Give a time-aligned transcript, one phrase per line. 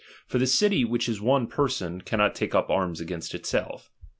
[0.25, 3.91] For the city, which is one person, cannot take up arms against itself.